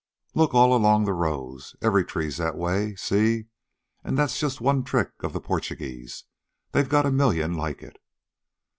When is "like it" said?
7.53-7.99